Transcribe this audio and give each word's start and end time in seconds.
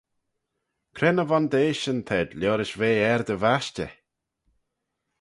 Cre 0.95 1.09
ny 1.11 1.25
vondeishyn 1.29 1.99
t'ayd 2.07 2.29
liorish 2.39 2.77
ve 2.79 2.91
er 3.09 3.21
dty 3.27 3.37
vashtey? 3.43 3.93